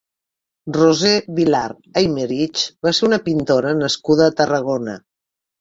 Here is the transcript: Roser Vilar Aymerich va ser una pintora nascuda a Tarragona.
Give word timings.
Roser 0.77 1.11
Vilar 1.41 1.67
Aymerich 2.01 2.65
va 2.87 2.95
ser 3.01 3.07
una 3.11 3.21
pintora 3.29 3.77
nascuda 3.83 4.31
a 4.31 4.37
Tarragona. 4.41 4.99